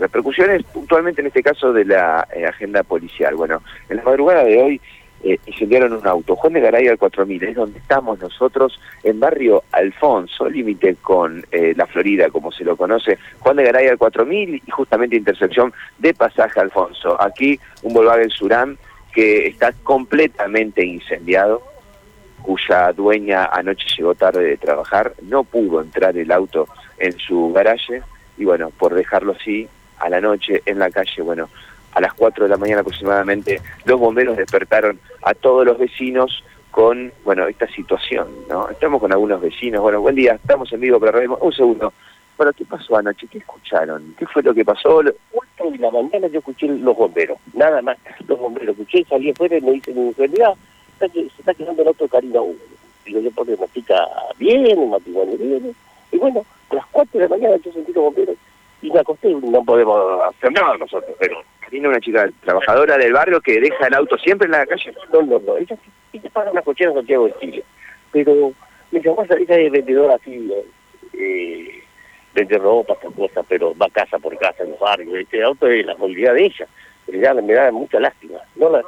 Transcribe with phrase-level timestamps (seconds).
[0.00, 3.34] Repercusiones puntualmente en este caso de la eh, agenda policial.
[3.34, 4.80] Bueno, en la madrugada de hoy
[5.24, 9.64] eh, incendiaron un auto, Juan de Garay al 4000, es donde estamos nosotros, en barrio
[9.72, 14.62] Alfonso, límite con eh, la Florida, como se lo conoce, Juan de Garay al 4000
[14.64, 17.20] y justamente intersección de Pasaje Alfonso.
[17.20, 18.78] Aquí un Volkswagen Surán
[19.12, 21.60] que está completamente incendiado,
[22.42, 26.68] cuya dueña anoche llegó tarde de trabajar, no pudo entrar el auto
[26.98, 28.00] en su garaje
[28.36, 29.68] y bueno, por dejarlo así,
[29.98, 31.48] a la noche en la calle, bueno,
[31.92, 37.12] a las 4 de la mañana aproximadamente, los bomberos despertaron a todos los vecinos con,
[37.24, 38.68] bueno, esta situación, ¿no?
[38.68, 41.92] Estamos con algunos vecinos, bueno, buen día, estamos en vivo, pero un segundo.
[42.36, 43.26] Bueno, ¿qué pasó anoche?
[43.26, 44.14] ¿Qué escucharon?
[44.16, 45.02] ¿Qué fue lo que pasó?
[45.32, 47.96] 4 de la mañana yo escuché los bomberos, nada más,
[48.28, 48.78] los bomberos.
[48.78, 50.54] Escuché, salí afuera y me en realidad,
[51.00, 52.54] se está quedando el de Karina 1.
[53.04, 54.06] Digo, yo porque chica
[54.38, 55.74] bien, un matrimonio bien.
[56.12, 58.36] Y bueno, a las 4 de la mañana yo sentí los bomberos
[58.82, 61.42] y me acosté, no podemos hacer nada nosotros, pero...
[61.70, 64.94] Tiene una chica trabajadora del barrio que deja el auto siempre en la calle.
[65.12, 65.76] No, no, no, ella,
[66.12, 67.64] ella paga una cochera en Santiago de Chile,
[68.10, 68.52] pero
[68.90, 70.50] me llamó esa de vendedora así,
[71.12, 71.82] eh,
[72.34, 75.94] vende ropa, cosas, pero va casa por casa en los barrios, este auto es la
[75.96, 76.66] movilidad de ella,
[77.04, 78.82] pero ya me da mucha lástima, no la...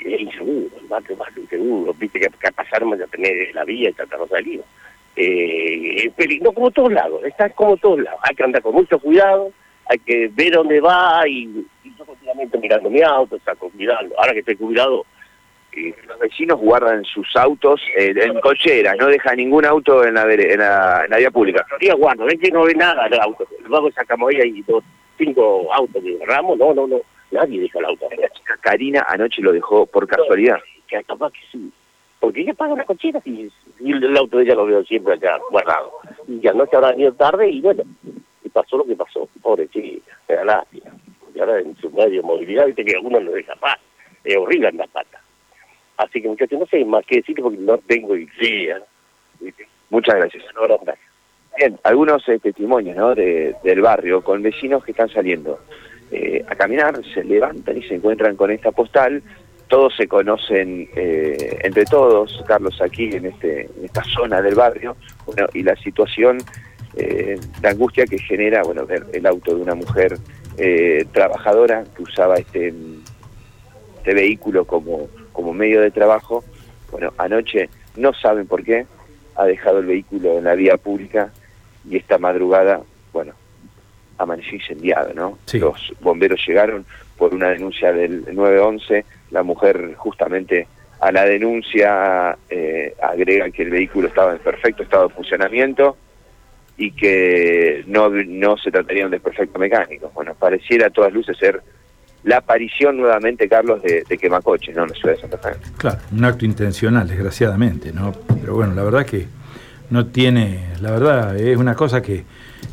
[0.00, 3.92] Es inseguro, el barrio es inseguro, viste que, que pasarme a tener la vía y
[3.92, 4.62] tratar de salir
[5.20, 8.20] eh, no como todos lados, está como todos lados.
[8.22, 9.50] Hay que andar con mucho cuidado,
[9.86, 11.66] hay que ver dónde va y,
[11.98, 14.08] yo continuamente mirando mi auto, saco cuidado.
[14.16, 15.04] Ahora que estoy cuidado,
[15.72, 20.22] eh, los vecinos guardan sus autos eh, en cochera, no deja ningún auto en la,
[20.32, 21.66] en la, en la vía pública.
[21.80, 23.44] día guardo, ven que no ve nada el auto.
[23.66, 24.84] Luego sacamos ahí y dos,
[25.16, 27.00] cinco autos que agarramos, no, no, no,
[27.32, 28.08] nadie deja el auto.
[28.16, 30.58] La chica Karina anoche lo dejó por casualidad.
[30.86, 31.72] que capaz que sí
[32.20, 35.92] porque ella paga una cochera y, el auto de ella lo veo siempre allá guardado.
[36.26, 37.84] Y anoche habrá venido tarde y bueno,
[38.44, 40.90] y pasó lo que pasó, pobre chica, me da lástima.
[41.34, 43.78] Y ahora en su medio de movilidad, viste que a uno no deja paz,
[44.24, 45.22] es horrible andar pata.
[45.96, 48.80] Así que muchachos, no sé más que decir porque no tengo idea.
[49.90, 50.44] Muchas gracias.
[51.56, 53.14] Bien, algunos eh, testimonios ¿no?
[53.14, 55.58] de, del barrio con vecinos que están saliendo
[56.12, 59.22] eh, a caminar, se levantan y se encuentran con esta postal
[59.68, 64.96] todos se conocen eh, entre todos, Carlos, aquí en, este, en esta zona del barrio,
[65.26, 66.38] bueno, y la situación
[66.96, 70.18] eh, de angustia que genera, bueno, ver el auto de una mujer
[70.56, 72.72] eh, trabajadora que usaba este,
[73.98, 76.42] este vehículo como, como medio de trabajo,
[76.90, 78.86] bueno, anoche no saben por qué,
[79.36, 81.30] ha dejado el vehículo en la vía pública
[81.88, 82.80] y esta madrugada,
[83.12, 83.34] bueno,
[84.16, 85.38] amaneció incendiado, ¿no?
[85.52, 86.84] Los bomberos llegaron
[87.16, 90.66] por una denuncia del 911 la mujer justamente
[91.00, 95.96] a la denuncia eh, agrega que el vehículo estaba en perfecto estado de funcionamiento
[96.76, 100.10] y que no, no se trataría de un desperfecto mecánico.
[100.14, 101.60] Bueno, pareciera a todas luces ser
[102.24, 104.82] la aparición nuevamente, Carlos, de, de quemacoches ¿no?
[104.82, 105.50] en la ciudad de Santa Fe.
[105.76, 108.12] Claro, un acto intencional, desgraciadamente, ¿no?
[108.40, 109.26] Pero bueno, la verdad que
[109.90, 112.24] no tiene, la verdad es una cosa que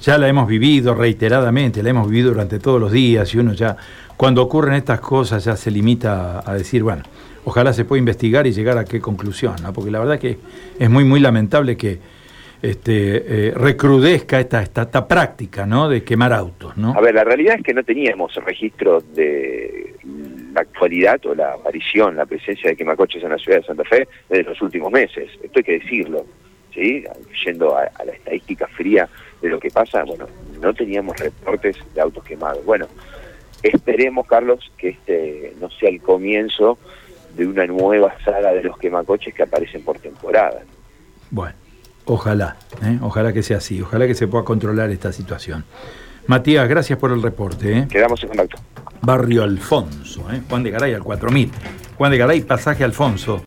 [0.00, 3.76] ya la hemos vivido reiteradamente, la hemos vivido durante todos los días y uno ya,
[4.16, 7.02] cuando ocurren estas cosas, ya se limita a, decir, bueno,
[7.44, 9.72] ojalá se pueda investigar y llegar a qué conclusión, ¿no?
[9.72, 10.38] porque la verdad que
[10.78, 11.98] es muy, muy lamentable que
[12.62, 15.88] este, eh, recrudezca esta, esta, práctica ¿no?
[15.88, 16.76] de quemar autos.
[16.76, 16.94] ¿no?
[16.96, 19.94] A ver, la realidad es que no teníamos registro de
[20.54, 24.08] la actualidad o la aparición, la presencia de quemacoches en la ciudad de Santa Fe
[24.28, 26.24] desde los últimos meses, esto hay que decirlo.
[26.74, 27.04] ¿Sí?
[27.44, 29.08] yendo a, la estadística fría
[29.40, 30.26] de lo que pasa, bueno,
[30.60, 32.64] no teníamos reportes de autos quemados.
[32.64, 32.86] Bueno,
[33.62, 36.78] esperemos, Carlos, que este no sea el comienzo
[37.36, 40.62] de una nueva saga de los quemacoches que aparecen por temporada.
[41.30, 41.54] Bueno,
[42.04, 42.98] ojalá, ¿eh?
[43.02, 45.64] ojalá que sea así, ojalá que se pueda controlar esta situación.
[46.26, 47.78] Matías, gracias por el reporte.
[47.78, 47.88] ¿eh?
[47.90, 48.56] Quedamos en contacto.
[49.02, 50.40] Barrio Alfonso, ¿eh?
[50.48, 51.50] Juan de Garay al 4000.
[51.98, 53.42] Juan de Garay, pasaje Alfonso.